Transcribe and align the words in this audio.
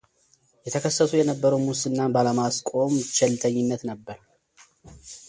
የተከሰሱ 0.67 1.11
የነበረው 1.17 1.59
ሙስናን 1.65 2.13
ባለማስቆም 2.15 2.93
ቸልተኝነት 3.17 3.83
ነበር። 3.91 4.17